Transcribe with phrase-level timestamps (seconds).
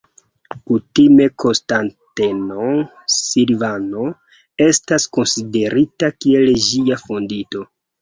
[0.69, 2.71] Kutime Konstanteno
[3.19, 4.09] Silvano
[4.71, 7.69] estas konsiderita kiel ĝia fondinto.